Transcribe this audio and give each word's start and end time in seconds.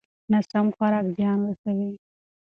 ناسم 0.31 0.65
خوراک 0.75 1.05
زیان 1.15 1.39
رسوي. 1.49 1.91